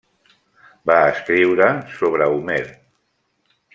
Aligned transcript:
Va 0.91 0.95
escriure 1.09 1.67
sobre 1.99 2.31
Homer. 2.39 2.61